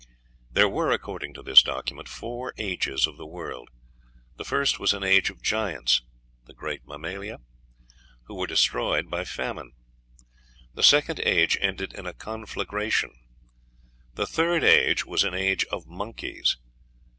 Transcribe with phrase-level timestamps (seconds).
[0.49, 3.69] There were, according to this document, four ages of the world.
[4.35, 6.01] The first was an age of giants
[6.45, 7.37] (the great mammalia?)
[8.23, 9.73] who were destroyed by famine;
[10.73, 13.11] the second age ended in a conflagration;
[14.15, 16.57] the third age was an age of monkeys.